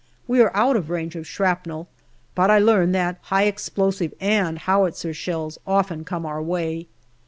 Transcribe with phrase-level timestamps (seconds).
[0.27, 1.87] We are out of range of shrapnel,
[2.33, 6.87] but I learn that high explosive and howitzer shells often come our way.